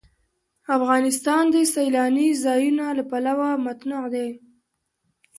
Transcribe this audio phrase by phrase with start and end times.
[0.77, 4.29] افغانستان د سیلانی ځایونه له پلوه متنوع دی.